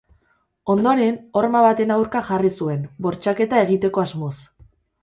Ondoren, 0.73 1.19
horma 1.41 1.61
baten 1.65 1.95
aurka 1.97 2.25
jarri 2.33 2.53
zuen, 2.57 2.89
bortxaketa 3.09 3.65
egiteko 3.69 4.09
asmoz. 4.09 4.35